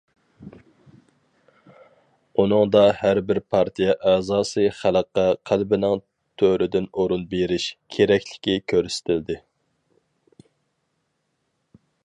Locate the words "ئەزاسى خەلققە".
4.11-5.27